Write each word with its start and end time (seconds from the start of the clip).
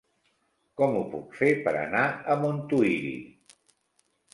Com 0.81 0.97
ho 1.01 1.03
puc 1.11 1.37
fer 1.43 1.51
per 1.67 1.75
anar 1.85 2.03
a 2.37 2.41
Montuïri? 2.43 3.17